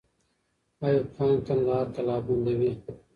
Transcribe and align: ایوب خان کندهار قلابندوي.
ایوب 0.83 1.07
خان 1.15 1.31
کندهار 1.47 1.85
قلابندوي. 1.95 2.71